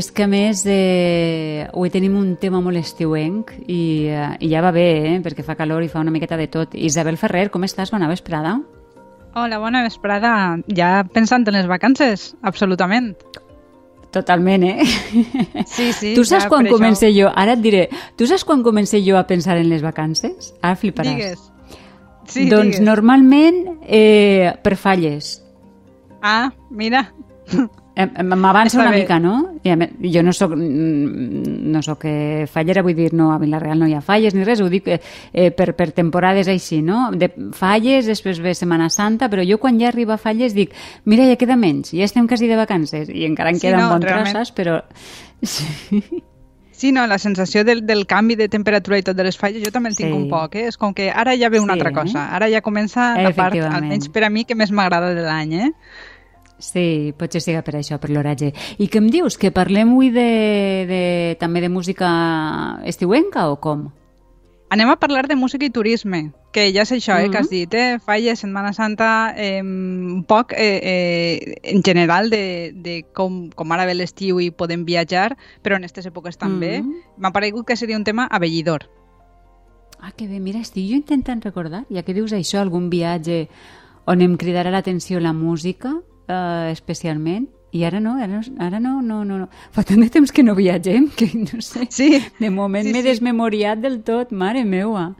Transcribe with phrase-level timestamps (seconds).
[0.00, 4.62] és que a més eh, avui tenim un tema molt estiuenc i, eh, i ja
[4.64, 6.74] va bé, eh, perquè fa calor i fa una miqueta de tot.
[6.74, 7.92] Isabel Ferrer, com estàs?
[7.92, 8.56] Bona vesprada.
[9.38, 10.32] Hola, bona vesprada.
[10.66, 13.12] Ja pensant en les vacances, absolutament.
[14.10, 14.82] Totalment, eh?
[15.70, 16.14] Sí, sí.
[16.16, 17.28] Tu saps ja quan per comença això- jo?
[17.38, 17.84] Ara et diré.
[18.18, 20.50] Tu saps quan comença jo a pensar en les vacances?
[20.60, 21.14] Ara fliparàs.
[21.14, 21.44] Digues.
[22.26, 22.80] Sí, doncs digues.
[22.86, 25.36] normalment eh, per falles.
[26.22, 27.12] Ah, mira.
[28.06, 29.00] M'avança una bé.
[29.02, 29.58] mica, no?
[29.64, 33.38] I a més, jo no sóc, mm, no sóc eh, fallera, vull dir, no, a
[33.38, 37.10] Vilareal no hi ha falles ni res, ho dic eh, per, per temporades així, no?
[37.12, 40.72] De falles, després ve Setmana Santa, però jo quan ja arriba a falles dic,
[41.04, 43.90] mira, ja queda menys, ja estem quasi de vacances, i encara en Sí, queden no,
[43.94, 44.32] bon realment.
[44.34, 44.80] trosses, però...
[45.42, 45.64] Sí.
[46.80, 49.68] Sí, no, la sensació del, del canvi de temperatura i tot de les falles, jo
[49.70, 50.16] també el tinc Sí.
[50.16, 50.62] un poc, eh?
[50.70, 52.22] És com que ara ja ve una Sí, altra cosa.
[52.32, 55.68] Ara ja comença la part, almenys per a mi, que més m'agrada de l'any, eh?
[56.60, 58.52] Sí, potser siga per això, per l'oratge.
[58.78, 59.38] I què em dius?
[59.40, 60.26] Que parlem avui de,
[60.90, 61.00] de,
[61.40, 62.10] també de música
[62.84, 63.88] estiuenca o com?
[64.70, 67.50] Anem a parlar de música i turisme, que ja és això, eh, que has Mhm.
[67.50, 67.98] dit, eh?
[67.98, 73.84] Falles, Setmana Santa, eh, un poc eh, eh, en general de, de com, com ara
[73.84, 76.82] ve l'estiu i podem viatjar, però en aquestes èpoques també.
[76.82, 76.94] Mhm.
[77.18, 78.86] M'ha paregut que seria un tema abellidor.
[79.98, 83.48] Ah, que bé, mira, estic jo intentant recordar, ja que dius això, algun viatge
[84.06, 85.96] on em cridarà l'atenció la música,
[86.30, 89.50] eh, especialment, i ara no, ara no, ara no, no, no, no.
[89.74, 91.86] Fa tant de temps que no viatgem que no sé.
[91.90, 93.08] Sí, De moment Sí, m'he sí.
[93.12, 95.12] desmemoriat del tot, mare meua.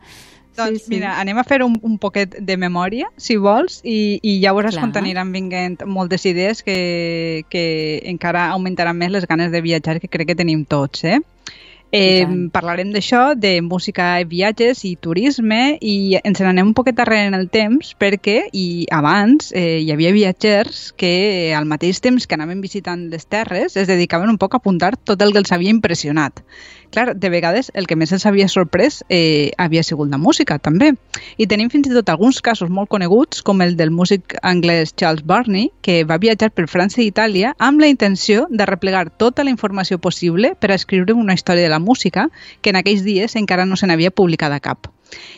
[0.59, 4.51] Doncs mira, anem a fer un, un poquet de memòria, si vols, i, i ja
[4.53, 4.83] veuràs Clar.
[4.83, 7.63] com t'aniran vinguent moltes idees que, que
[8.11, 11.21] encara augmentaran més les ganes de viatjar que crec que tenim tots, eh?
[11.93, 12.25] Eh,
[12.55, 17.49] parlarem d'això, de música, viatges i turisme i ens n'anem un poquet darrere en el
[17.51, 21.11] temps perquè i abans eh, hi havia viatgers que
[21.51, 24.95] eh, al mateix temps que anaven visitant les terres es dedicaven un poc a apuntar
[24.97, 26.45] tot el que els havia impressionat.
[26.91, 30.91] Clar, de vegades el que més els havia sorprès eh, havia sigut la música, també.
[31.39, 35.23] I tenim fins i tot alguns casos molt coneguts, com el del músic anglès Charles
[35.23, 39.55] Burney, que va viatjar per França i Itàlia amb la intenció de replegar tota la
[39.55, 42.29] informació possible per a escriure una història de la música
[42.61, 44.91] que en aquells dies encara no se n'havia publicat a cap.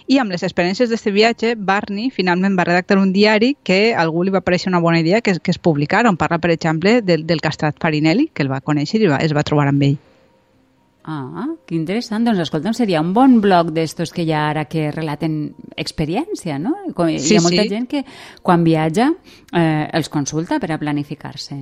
[0.06, 4.24] I amb les experiències d'aquest viatge, Barney finalment va redactar un diari que a algú
[4.26, 7.26] li va pareixer una bona idea que, que es publicara, on parla, per exemple, del,
[7.26, 10.00] del castrat Farinelli, que el va conèixer i va, es va trobar amb ell.
[11.04, 12.22] Ah, que interessant.
[12.26, 16.76] Doncs escolta'm, seria un bon blog d'estos que hi ha ara que relaten experiència, no?
[16.94, 17.72] Com, Sí, hi ha molta sí.
[17.72, 18.04] gent que
[18.42, 21.58] quan viatja eh, els consulta per a planificar-se.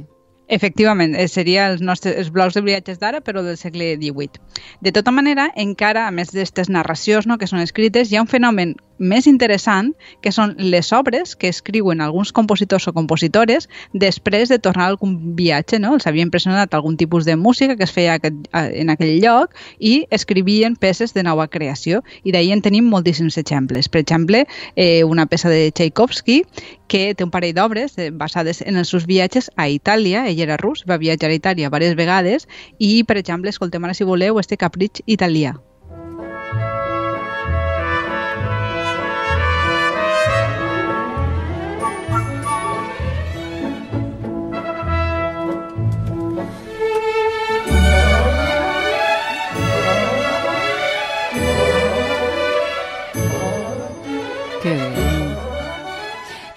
[0.50, 4.40] Efectivament, eh, seria els nostres els blogs de viatges d'ara, però del segle XVIII.
[4.82, 8.30] De tota manera, encara, a més d'aquestes narracions no, que són escrites, hi ha un
[8.30, 14.60] fenomen més interessant, que són les obres que escriuen alguns compositors o compositores després de
[14.60, 15.80] tornar a algun viatge.
[15.80, 15.94] No?
[15.96, 20.04] Els havia impressionat algun tipus de música que es feia aquest, en aquell lloc i
[20.10, 22.04] escrivien peces de nova creació.
[22.22, 23.88] I d'ahir en tenim moltíssims exemples.
[23.88, 24.44] Per exemple,
[24.76, 26.42] eh, una peça de Tchaikovsky
[26.90, 30.26] que té un parell d'obres eh, basades en els seus viatges a Itàlia.
[30.28, 34.04] Ell era rus, va viatjar a Itàlia diverses vegades i, per exemple, escoltem ara, si
[34.04, 35.56] voleu, este capritx italià.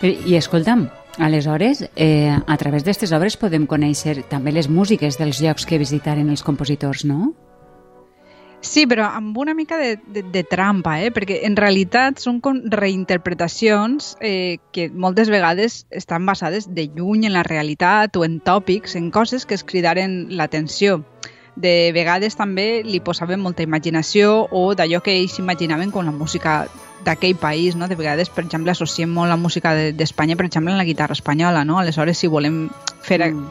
[0.04, 5.64] I escolta'm, aleshores, eh, a través d'aquestes obres podem conèixer també les músiques dels llocs
[5.66, 7.32] que visitaren els compositors, no?
[8.64, 11.10] Sí, però amb una mica de, de, de trampa, eh?
[11.12, 17.36] perquè en realitat són com reinterpretacions eh, que moltes vegades estan basades de lluny en
[17.36, 21.02] la realitat o en tòpics, en coses que es cridaren l'atenció.
[21.56, 26.64] De vegades també li posaven molta imaginació o d'allò que ells imaginaven com la música
[27.04, 27.88] d'aquell país, no?
[27.88, 31.14] De vegades, per exemple, associem molt la música de- d'Espanya, per exemple, en la guitarra
[31.14, 31.80] espanyola, no?
[31.80, 32.70] Aleshores, si volem
[33.02, 33.48] fer Mm.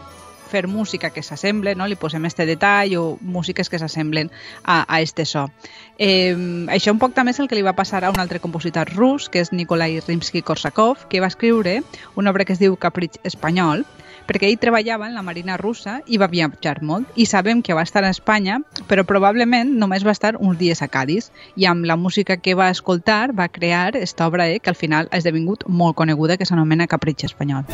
[0.52, 1.86] fer música que s'assemble, no?
[1.88, 4.30] li posem este detall o músiques que s'assemblen
[4.64, 5.48] a, a este so.
[5.96, 6.36] Eh,
[6.68, 9.30] això un poc també és el que li va passar a un altre compositor rus,
[9.30, 11.82] que és Nikolai Rimsky-Korsakov, que va escriure
[12.16, 13.86] una obra que es diu Capritx espanyol,
[14.26, 17.08] perquè ell treballava en la marina russa i va viatjar molt.
[17.16, 20.88] I sabem que va estar a Espanya, però probablement només va estar uns dies a
[20.88, 21.30] Cádiz.
[21.56, 25.08] I amb la música que va escoltar va crear esta obra eh, que al final
[25.10, 27.66] ha esdevingut molt coneguda, que s'anomena Capritx espanyol.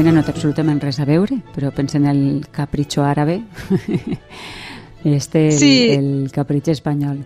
[0.00, 2.20] Mira, no té absolutament res a veure, però pensa en el
[2.56, 3.42] capricho àrabe.
[5.04, 5.90] este, el, Sí.
[5.92, 7.18] el capritx espanyol.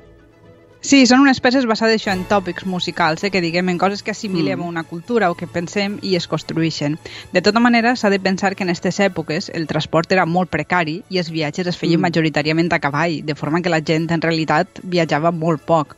[0.84, 4.10] Sí, són unes peces basades això en tòpics musicals, eh, que diguem en coses que
[4.12, 4.62] assimilem Mm.
[4.62, 6.98] a una cultura o que pensem i es construeixen.
[7.32, 11.02] De tota manera, s'ha de pensar que en aquestes èpoques el transport era molt precari
[11.08, 12.02] i els viatges es feien Mm.
[12.02, 15.96] majoritàriament a cavall, de forma que la gent en realitat viatjava molt poc.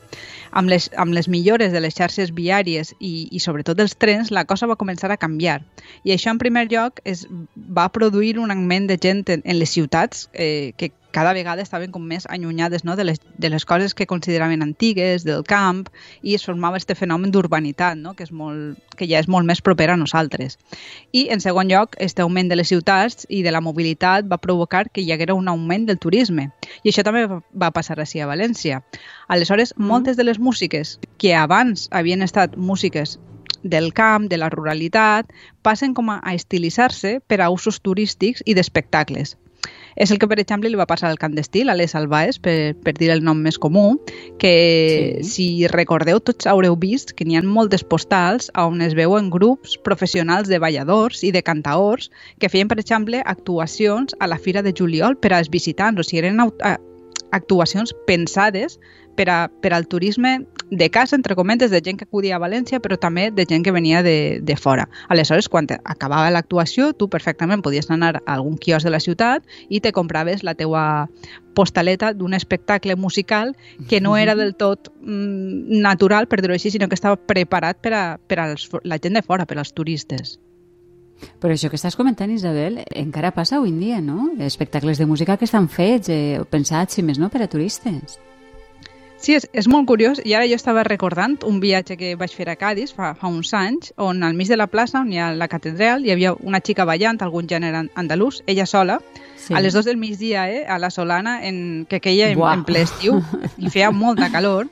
[0.53, 4.45] Amb les, amb les millores de les xarxes viàries i, i sobretot dels trens, la
[4.45, 5.63] cosa va començar a canviar.
[6.05, 9.69] I això, en primer lloc, es va produir un augment de gent en, en les
[9.69, 12.93] ciutats eh, que cada vegada estaven com més allunyades no?
[12.99, 15.87] de, les, de les coses que consideraven antigues, del camp,
[16.21, 18.13] i es formava este fenomen d'urbanitat, no?
[18.19, 20.59] que, és molt, que ja és molt més proper a nosaltres.
[21.17, 24.91] I, en segon lloc, este augment de les ciutats i de la mobilitat va provocar
[24.93, 26.51] que hi haguera un augment del turisme.
[26.85, 28.83] I això també va- passar així a València.
[29.29, 29.87] Aleshores, Mm.
[29.89, 33.19] moltes de les músiques que abans havien estat músiques
[33.63, 38.55] del camp, de la ruralitat, passen com a a estilitzar-se per a usos turístics i
[38.55, 39.37] d'espectacles.
[39.97, 42.75] És el que, per exemple, li va passar al cant d'estil, a les Albaes, per,
[42.85, 44.01] per dir el nom més comú,
[44.39, 44.55] que
[45.23, 45.29] Sí.
[45.31, 50.49] si recordeu, tots haureu vist que n'hi ha moltes postals on es veuen grups professionals
[50.49, 55.17] de balladors i de cantaors que feien, per exemple, actuacions a la Fira de Juliol
[55.17, 56.41] per als visitants, o sigui, eren
[57.33, 58.79] actuacions pensades
[59.17, 62.81] per, a, per al turisme de casa, entre cometes, de gent que acudia a València,
[62.83, 64.89] però també de gent que venia de, de fora.
[65.09, 69.81] Aleshores, quan acabava l'actuació, tu perfectament podies anar a algun quiosc de la ciutat i
[69.81, 71.09] te compraves la teua
[71.55, 73.55] postaleta d'un espectacle musical
[73.89, 77.95] que no era del tot mm, natural, per dir-ho així, sinó que estava preparat per
[77.95, 80.39] a, per als, fo- la gent de fora, per als turistes.
[81.41, 84.33] Però això que estàs comentant, Isabel, encara passa avui en dia, no?
[84.45, 88.19] Espectacles de música que estan fets, eh, pensats, si més no, per a turistes.
[89.19, 92.47] Sí, és, és molt curiós i ara jo estava recordant un viatge que vaig fer
[92.53, 95.31] a Cádiz fa, fa uns anys on al mig de la plaça on hi ha
[95.35, 99.01] la catedral hi havia una xica ballant, algun gènere an- andalús, ella sola,
[99.47, 99.55] Sí.
[99.55, 102.55] a les dues del migdia, eh, a la Solana, en, que queia en, Buah.
[102.55, 103.21] en ple estiu
[103.59, 104.67] i feia molta calor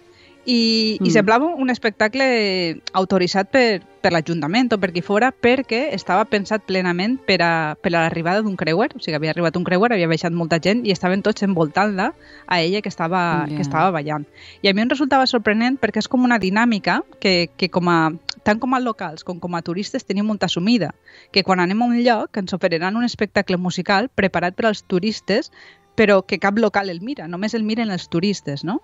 [0.47, 1.11] i, i Mm.
[1.11, 7.19] semblava un espectacle autoritzat per, per l'Ajuntament o per qui fora perquè estava pensat plenament
[7.27, 10.33] per a, per a l'arribada d'un creuer, o sigui, havia arribat un creuer, havia baixat
[10.33, 12.13] molta gent i estaven tots envoltant-la
[12.47, 13.57] a ella que estava, Ja.
[13.57, 14.27] que estava ballant.
[14.63, 18.13] I a mi em resultava sorprenent perquè és com una dinàmica que, que com a,
[18.43, 20.95] tant com a locals com com a turistes tenim molt assumida,
[21.33, 25.51] que quan anem a un lloc ens oferiran un espectacle musical preparat per als turistes
[25.97, 28.83] però que cap local el mira, només el miren els turistes, no?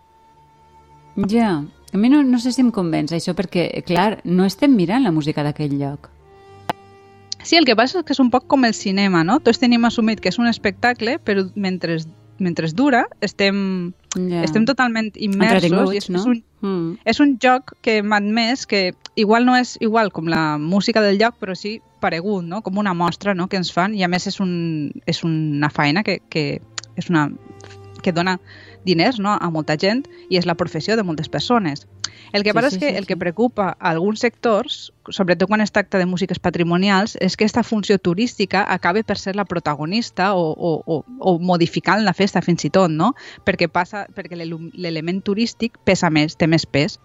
[1.29, 5.03] Ja, a mi no, no sé si em convenç això, perquè, clar, no estem mirant
[5.05, 6.09] la música d'aquell lloc.
[7.43, 9.39] Sí, el que passa és que és un poc com el cinema, no?
[9.41, 11.97] Tots tenim assumit que és un espectacle, però mentre,
[12.39, 14.43] mentre dura estem, Ja.
[14.45, 15.93] estem totalment immersos.
[15.95, 16.19] I és, no?
[16.21, 16.99] és, un, Mm.
[17.07, 21.17] és un joc que m'ha admès que igual no és igual com la música del
[21.19, 22.61] lloc, però sí paregut, no?
[22.63, 23.49] com una mostra no?
[23.49, 26.61] que ens fan i a més és, un, és una feina que, que
[26.97, 27.31] és una
[28.01, 28.39] que dona
[28.85, 29.37] diners no?
[29.41, 31.87] a molta gent i és la professió de moltes persones.
[32.33, 35.49] El que Sí, passa sí, és que sí, el que preocupa a alguns sectors, sobretot
[35.49, 39.45] quan es tracta de músiques patrimonials, és que aquesta funció turística acabe per ser la
[39.45, 43.15] protagonista o, o, o, o modificant la festa fins i tot, no?
[43.45, 47.01] Perquè, passa, perquè l'element turístic pesa més, té més pes.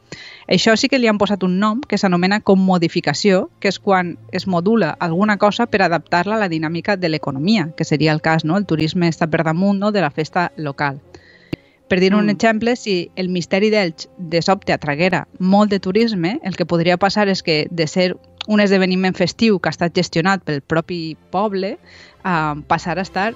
[0.48, 4.46] Això sí que li han posat un nom que s'anomena commodificació, que és quan es
[4.48, 8.58] modula alguna cosa per adaptar-la a la dinàmica de l'economia, que seria el cas, no?
[8.58, 9.92] El turisme està per damunt no?
[9.92, 11.02] de la festa local.
[11.88, 12.30] Per dir un Mm.
[12.30, 17.28] exemple, si el misteri d'Elx de sobte atraguera molt de turisme, el que podria passar
[17.30, 21.78] és que de ser un esdeveniment festiu que ha estat gestionat pel propi poble,
[22.26, 23.34] eh, passar a estar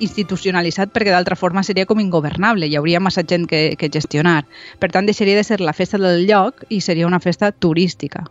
[0.00, 4.44] institucionalitzat perquè d'altra forma seria com ingovernable, hi hauria massa gent que, que gestionar.
[4.78, 8.24] Per tant, deixaria de ser la festa del lloc i seria una festa turística,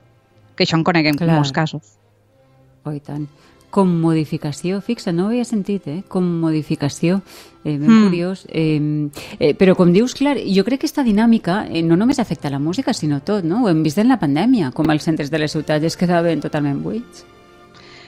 [0.56, 1.30] que això en coneguem Clar.
[1.30, 1.98] en molts casos.
[2.86, 3.28] Oh, i tant.
[3.70, 6.04] Com modificació, fixa, no ho havia sentit, eh?
[6.08, 7.22] Com modificació,
[7.66, 8.04] eh, ben Mm.
[8.06, 8.46] curiós.
[8.50, 9.10] Eh,
[9.40, 12.60] eh, però com dius, clar, jo crec que aquesta dinàmica eh, no només afecta la
[12.60, 13.64] música, sinó tot, no?
[13.66, 16.82] Ho hem vist en la pandèmia, com els centres de les ciutats es quedaven totalment
[16.82, 17.26] buits.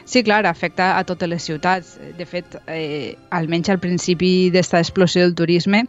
[0.05, 1.99] Sí, clar, afecta a totes les ciutats.
[2.17, 5.85] De fet, eh, almenys al principi d'esta explosió del turisme,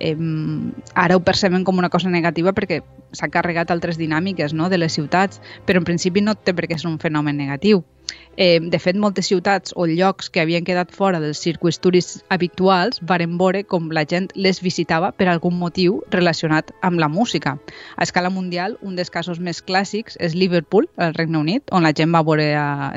[0.00, 0.16] eh,
[0.94, 2.82] ara ho percebem com una cosa negativa perquè
[3.12, 6.78] s'ha carregat altres dinàmiques no, de les ciutats, però en principi no té per què
[6.78, 7.84] ser un fenomen negatiu.
[8.40, 13.00] Eh, de fet, moltes ciutats o llocs que havien quedat fora dels circuits turístics habituals
[13.10, 17.56] varen veure com la gent les visitava per algun motiu relacionat amb la música.
[17.96, 21.90] A escala mundial, un dels casos més clàssics és Liverpool, al Regne Unit, on la
[21.90, 22.46] gent va veure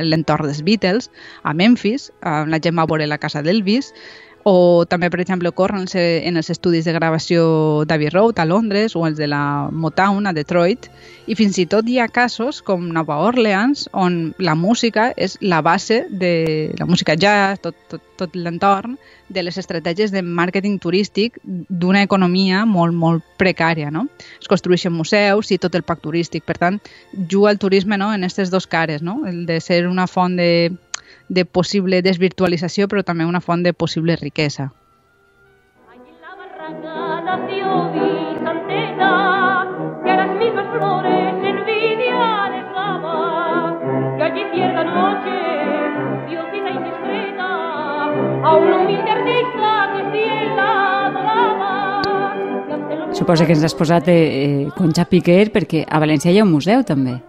[0.05, 1.09] l'entorn dels Beatles,
[1.41, 3.95] a Memphis, on la gent va veure la casa d'Elvis,
[4.43, 9.05] o també, per exemple, ocorren en els estudis de gravació d'Abbey Road a Londres o
[9.05, 10.87] els de la Motown a Detroit
[11.27, 15.61] i fins i tot hi ha casos com Nova Orleans on la música és la
[15.61, 18.97] base de la música jazz, tot, tot, tot l'entorn
[19.29, 23.91] de les estratègies de màrqueting turístic d'una economia molt, molt precària.
[23.91, 24.07] No?
[24.41, 26.43] Es construeixen museus i tot el pack turístic.
[26.45, 26.81] Per tant,
[27.29, 28.11] juga el turisme no?
[28.13, 29.21] en aquestes dos cares, no?
[29.27, 30.71] el de ser una font de
[31.31, 34.71] de possible desvirtualització, però també una font de possible riquesa.
[53.21, 56.51] Suposa que ens has posat eh, eh, Concha Piquer perquè a València hi ha un
[56.51, 57.19] museu també.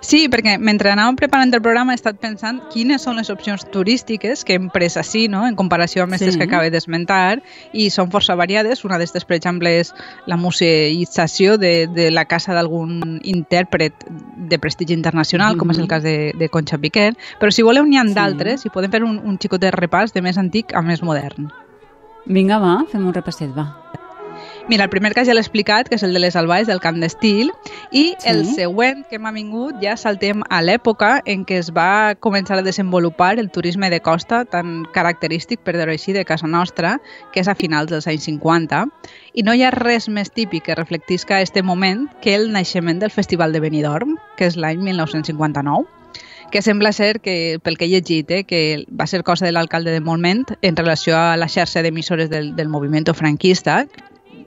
[0.00, 4.44] Sí, perquè mentre anàvem preparant el programa he estat pensant quines són les opcions turístiques
[4.46, 6.40] que hem pres així, no?, en comparació amb aquestes sí.
[6.40, 7.40] que acabo d'esmentar,
[7.72, 8.84] i són força variades.
[8.86, 9.92] Una d'estes, per exemple, és
[10.30, 14.06] la museïtzació de, de la casa d'algun intèrpret
[14.48, 15.60] de prestigi internacional, mm -hmm.
[15.60, 18.68] com és el cas de, de Concha Piquer, però si voleu n'hi ha d'altres sí.
[18.68, 21.50] i podem fer un, un xicot de repàs de més antic a més modern.
[22.26, 23.97] Vinga, va, fem un repasset, va.
[24.68, 26.98] Mira, el primer cas ja l'he explicat, que és el de les albaes del Camp
[27.00, 27.54] d'Estil,
[27.88, 28.28] i sí.
[28.28, 32.64] el següent que m'ha vingut ja saltem a l'època en què es va començar a
[32.66, 36.98] desenvolupar el turisme de costa tan característic, per dir-ho així, de casa nostra,
[37.32, 38.82] que és a finals dels anys 50,
[39.32, 43.14] i no hi ha res més típic que reflectisca aquest moment que el naixement del
[43.14, 45.88] Festival de Benidorm, que és l'any 1959
[46.50, 49.92] que sembla ser que, pel que he llegit, eh, que va ser cosa de l'alcalde
[49.92, 53.82] de moment en relació a la xarxa d'emissores del, del moviment franquista,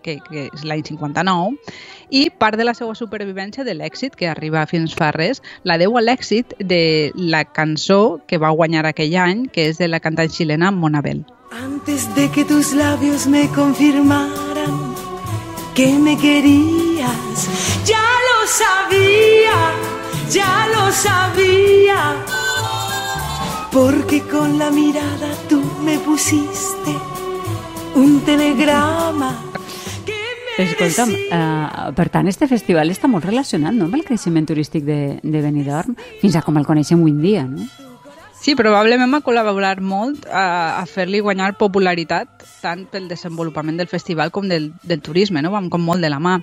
[0.04, 1.58] que, que és l'any 59,
[2.12, 5.98] i part de la seva supervivència de l'èxit, que arriba fins fa res, la deu
[5.98, 10.32] a l'èxit de la cançó que va guanyar aquell any, que és de la cantant
[10.32, 11.24] xilena Monabel.
[11.52, 14.96] Antes de que tus labios me confirmaran
[15.76, 17.48] que me querías,
[17.86, 19.58] ya lo sabía,
[20.30, 22.16] ya lo sabía,
[23.72, 26.94] porque con la mirada tú me pusiste
[27.96, 29.36] un telegrama
[30.62, 35.00] Escolta'm, uh, per tant, este festival està molt relacionat no, amb el creixement turístic de,
[35.24, 37.91] de Benidorm, fins a com el coneixem avui en dia, no?
[38.42, 44.32] Sí, probablement ha col·laborat molt a, a fer-li guanyar popularitat tant pel desenvolupament del festival
[44.34, 45.52] com del, del turisme, no?
[45.54, 46.40] Vam com molt de la mà.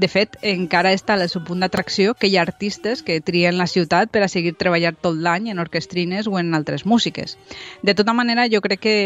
[0.00, 3.68] De fet, encara està al seu punt d'atracció que hi ha artistes que trien la
[3.68, 7.36] ciutat per a seguir treballant tot l'any en orquestrines o en altres músiques.
[7.84, 8.96] De tota manera, jo crec que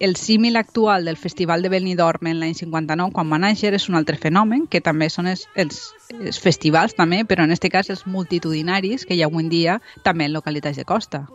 [0.00, 4.02] el símil actual del Festival de Benidorm en l'any 59, quan va néixer, és un
[4.02, 5.84] altre fenomen, que també són els, els,
[6.18, 9.82] els festivals també, però en aquest cas els multitudinaris que hi ha avui en dia
[10.02, 11.28] també en localitats de costa.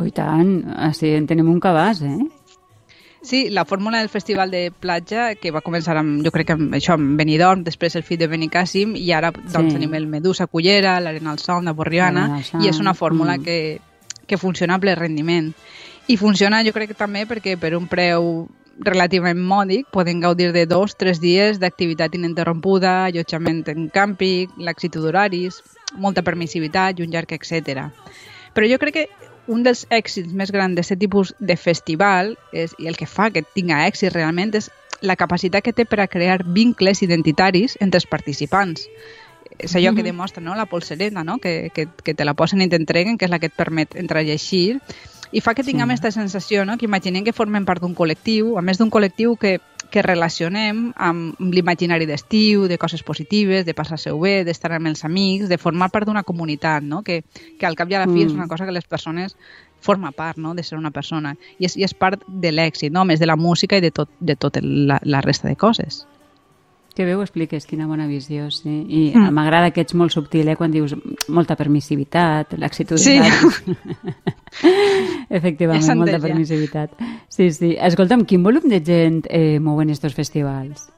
[0.00, 2.20] Ui, tant, així en tenim un cabàs, eh?
[3.22, 6.72] Sí, la fórmula del Festival de Platja, que va començar amb, jo crec que amb
[6.74, 9.76] això, amb Benidorm, després el fit de Benicàssim, i ara doncs, sí.
[9.76, 13.44] tenim el Medusa Cullera, l'Arena al Son de Borriana, i és una fórmula mm.
[13.44, 15.52] que, que funciona a ple rendiment.
[16.10, 18.48] I funciona, jo crec que també perquè per un preu
[18.82, 25.60] relativament mòdic poden gaudir de dos, tres dies d'activitat ininterrompuda, allotjament en càmping, laxitud d'horaris,
[25.94, 27.86] molta permissivitat i un llarg, etc.
[28.56, 32.86] Però jo crec que un dels èxits més grans d'aquest tipus de festival és, i
[32.86, 34.70] el que fa que tinga èxit realment és
[35.02, 38.86] la capacitat que té per a crear vincles identitaris entre els participants.
[39.58, 39.96] És allò mm -hmm.
[39.96, 40.54] que demostra no?
[40.54, 41.38] la polsereta, no?
[41.38, 44.20] que, que, que te la posen i t'entreguen, que és la que et permet entrar
[44.20, 44.80] a llegir,
[45.32, 46.20] i fa que tinguem aquesta sí.
[46.20, 46.76] sensació, no?
[46.78, 49.60] que imaginem que formem part d'un col·lectiu, a més d'un col·lectiu que
[49.92, 55.50] que relacionem amb l'imaginari d'estiu, de coses positives, de passar-se bé, d'estar amb els amics,
[55.52, 57.02] de formar part d'una comunitat, no?
[57.04, 57.20] que,
[57.60, 58.30] que al cap i a la fi mm.
[58.30, 59.36] és una cosa que les persones
[59.82, 60.54] forma part no?
[60.54, 63.04] de ser una persona i és, i és part de l'èxit, no?
[63.04, 66.06] més de la música i de tot, de tot la, la resta de coses.
[66.92, 68.68] Que bé ho expliques, quina bona visió, sí.
[68.68, 69.32] I mm.
[69.32, 70.92] m'agrada que ets molt subtil, eh, quan dius
[71.32, 73.00] molta permissivitat, l'axitud.
[73.00, 73.16] Sí.
[75.40, 76.98] Efectivament, molta permissivitat.
[77.32, 77.74] Sí, sí.
[77.80, 80.90] Escolta'm, quin volum de gent eh, mouen estos festivals?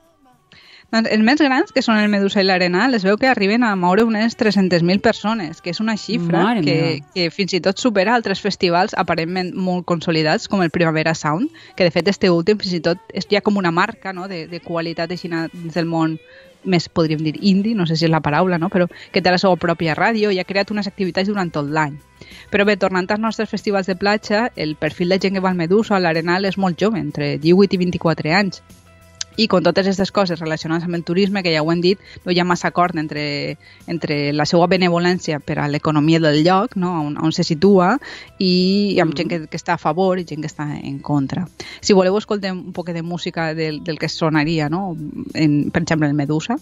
[0.92, 3.72] Doncs els més grans, que són el Medusa i l'Arena, les veu que arriben a
[3.76, 8.42] moure unes 300.000 persones, que és una xifra que, que fins i tot supera altres
[8.44, 12.82] festivals aparentment molt consolidats, com el Primavera Sound, que de fet este últim fins i
[12.84, 14.28] tot és ja com una marca no?
[14.30, 16.18] de, de qualitat així dins del món
[16.64, 18.70] més podríem dir indie, no sé si és la paraula, no?
[18.72, 21.98] però que té la seva pròpia ràdio i ha creat unes activitats durant tot l'any.
[22.52, 25.60] Però bé, tornant als nostres festivals de platja, el perfil de gent que va al
[25.60, 28.62] Medusa o a l'Arenal és molt jove, entre 18 i 24 anys,
[29.36, 32.32] i com totes aquestes coses relacionades amb el turisme, que ja ho hem dit, no
[32.32, 33.56] hi ha massa acord entre,
[33.90, 36.92] entre la seva benevolència per a l'economia del lloc, no?
[37.02, 37.94] on, on se situa,
[38.38, 41.46] i amb gent que, que està a favor i gent que està en contra.
[41.80, 44.92] Si voleu, escoltem un poc de música del, del que sonaria, no?
[45.34, 46.58] en, per exemple, el Medusa.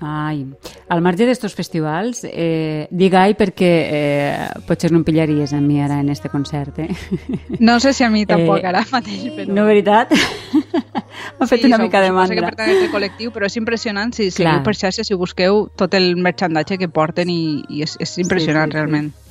[0.00, 0.44] Ai,
[0.88, 5.98] al marge d'estos festivals, eh, digai perquè eh, potser no em pillaries a mi ara
[6.02, 6.88] en este concert, eh?
[7.58, 9.54] No sé si a mi tampoc eh, ara mateix, però...
[9.56, 10.12] No, veritat?
[11.38, 12.34] M'ha fet sí, una mica de mandra.
[12.34, 15.96] Sí, que pertany al col·lectiu, però és impressionant si seguiu per xarxa, si busqueu tot
[15.96, 19.14] el merchandatge que porten i, i és, és impressionant sí, sí, realment.
[19.14, 19.25] Sí.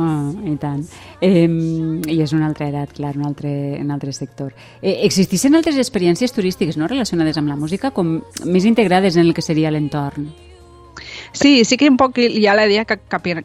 [0.00, 0.84] Ah, i tant.
[1.20, 4.54] Eh, I és una altra edat, clar, un altre, un altre sector.
[4.80, 9.34] Eh, existeixen altres experiències turístiques no, relacionades amb la música, com més integrades en el
[9.36, 10.30] que seria l'entorn?
[11.32, 12.98] Sí, sí que un poc hi ha la idea que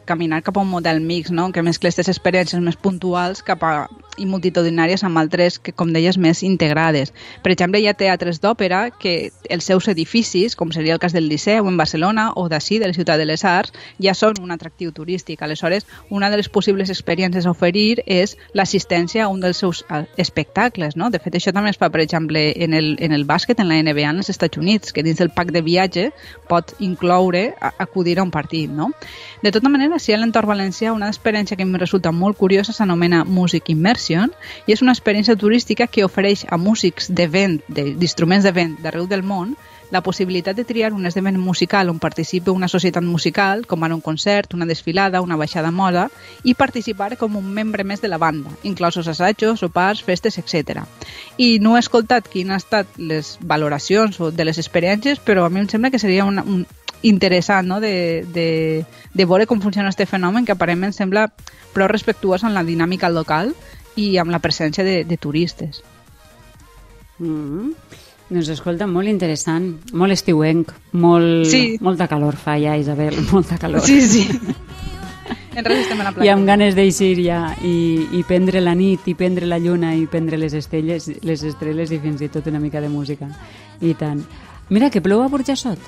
[0.04, 1.50] caminar cap a un model mix, no?
[1.52, 3.72] que mescla aquestes experiències més puntuals cap a
[4.18, 7.12] i multitudinàries amb altres que, com deies, més integrades.
[7.42, 11.28] Per exemple, hi ha teatres d'òpera que els seus edificis, com seria el cas del
[11.28, 13.72] Liceu en Barcelona o d'ací, de la Ciutat de les Arts,
[14.02, 15.42] ja són un atractiu turístic.
[15.42, 19.84] Aleshores, una de les possibles experiències a oferir és l'assistència a un dels seus
[20.16, 20.96] espectacles.
[20.96, 21.10] No?
[21.10, 23.80] De fet, això també es fa, per exemple, en el, en el bàsquet, en la
[23.82, 26.08] NBA en els Estats Units, que dins del pack de viatge
[26.48, 28.70] pot incloure acudir a un partit.
[28.70, 28.90] No?
[29.42, 33.24] De tota manera, si a l'entorn valencià una experiència que em resulta molt curiosa s'anomena
[33.24, 38.52] Music Immersion i és una experiència turística que ofereix a músics de vent, d'instruments de,
[38.52, 39.56] de vent d'arreu del món
[39.90, 44.02] la possibilitat de triar un esdeveniment musical on participi una societat musical, com ara un
[44.04, 46.08] concert, una desfilada, una baixada moda,
[46.44, 50.84] i participar com un membre més de la banda, inclosos assajos, sopars, festes, etc.
[51.38, 55.64] I no he escoltat quines han estat les valoracions de les experiències, però a mi
[55.64, 56.66] em sembla que seria una, un,
[57.02, 57.80] interessant no?
[57.80, 58.84] de, de,
[59.14, 61.28] de veure com funciona aquest fenomen que aparentment sembla
[61.72, 63.54] prou respectuós amb la dinàmica local
[63.98, 65.82] i amb la presència de, de turistes.
[67.18, 67.74] Mm -hmm.
[68.28, 71.78] Doncs escolta, molt interessant, molt estiuenc, molt, sí.
[71.80, 73.80] molta calor fa ja, Isabel, molta calor.
[73.80, 74.28] Sí, sí.
[75.54, 76.26] en res estem a la platja.
[76.26, 80.06] I amb ganes d'eixir ja i, i prendre la nit, i prendre la lluna, i
[80.06, 83.26] prendre les estelles, les estrelles i fins i tot una mica de música.
[83.80, 84.22] I tant.
[84.68, 85.78] Mira, que plou a Burjassot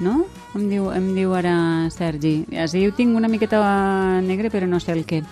[0.00, 0.24] no?
[0.56, 1.54] Em diu, em diu ara
[1.94, 2.40] Sergi.
[2.58, 3.60] Així ho tinc una miqueta
[4.24, 5.22] negre, però no sé el què.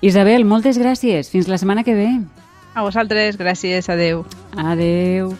[0.00, 1.28] Isabel, moltes gràcies.
[1.28, 2.08] Fins la setmana que ve.
[2.74, 3.90] A vosaltres, gràcies.
[3.92, 4.24] Adeu.
[4.56, 5.34] Adeu.